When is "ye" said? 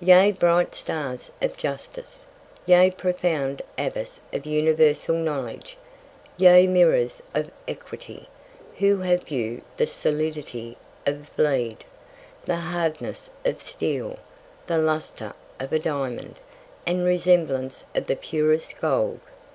0.00-0.32, 2.64-2.90, 6.38-6.66